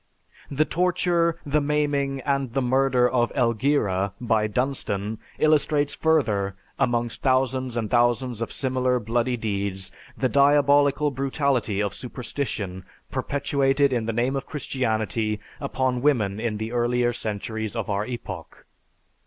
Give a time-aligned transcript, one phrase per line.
[0.49, 7.77] "The torture, the maiming, and the murder of Elgira by Dunstan illustrates further, amongst thousands
[7.77, 14.35] and thousands of similar bloody deeds, the diabolical brutality of superstition perpetuated in the name
[14.35, 18.65] of Christianity upon women in the earlier centuries of our epoch.